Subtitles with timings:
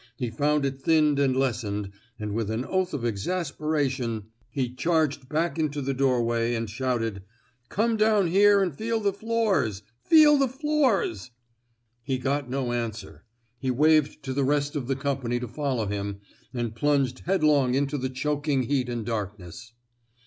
[0.15, 5.59] He found it thinned and lessened, and with an oath of exasperation he charged back
[5.59, 8.61] into the door 230 A QUESTION OF EETIEEMENT way and shouted, '* Come down here
[8.63, 11.33] an* feel the floors I Feel the floors I
[11.75, 13.25] *' He got no answer.
[13.59, 16.21] He waved to the rest of the company to follow him,
[16.51, 19.73] and plunged headlong into the choking heat and darkness.